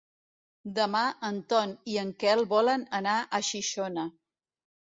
Demà 0.77 1.01
en 1.29 1.37
Ton 1.53 1.75
i 1.93 1.99
en 2.05 2.13
Quel 2.25 2.43
volen 2.57 2.89
anar 3.01 3.19
a 3.21 3.43
Xixona. 3.51 4.09